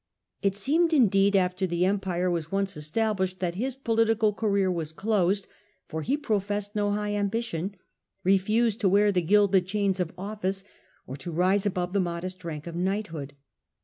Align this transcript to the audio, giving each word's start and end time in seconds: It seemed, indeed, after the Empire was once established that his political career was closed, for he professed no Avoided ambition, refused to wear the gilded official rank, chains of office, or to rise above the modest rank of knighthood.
It 0.41 0.57
seemed, 0.57 0.93
indeed, 0.93 1.35
after 1.35 1.67
the 1.67 1.85
Empire 1.85 2.31
was 2.31 2.51
once 2.51 2.75
established 2.75 3.37
that 3.39 3.53
his 3.53 3.75
political 3.75 4.33
career 4.33 4.71
was 4.71 4.93
closed, 4.93 5.47
for 5.87 6.01
he 6.01 6.17
professed 6.17 6.73
no 6.75 6.87
Avoided 6.87 7.17
ambition, 7.17 7.75
refused 8.23 8.79
to 8.81 8.89
wear 8.89 9.11
the 9.11 9.21
gilded 9.21 9.57
official 9.61 9.61
rank, 9.61 9.67
chains 9.69 9.99
of 9.99 10.11
office, 10.17 10.63
or 11.05 11.15
to 11.17 11.31
rise 11.31 11.67
above 11.67 11.93
the 11.93 11.99
modest 11.99 12.43
rank 12.43 12.65
of 12.65 12.75
knighthood. 12.75 13.35